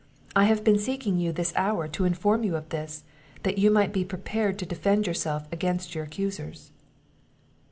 I 0.35 0.45
have 0.45 0.63
been 0.63 0.79
seeking 0.79 1.19
you 1.19 1.31
this 1.31 1.53
hour, 1.55 1.87
to 1.89 2.05
inform 2.05 2.43
you 2.43 2.55
of 2.55 2.69
this, 2.69 3.03
that 3.43 3.59
you 3.59 3.69
might 3.69 3.93
be 3.93 4.03
prepared 4.03 4.57
to 4.57 4.65
defend 4.65 5.05
yourself 5.05 5.47
against 5.51 5.93
your 5.93 6.03
accusers." 6.05 6.71